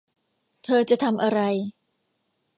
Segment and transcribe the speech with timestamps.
[0.63, 1.39] เธอจะทำอะไร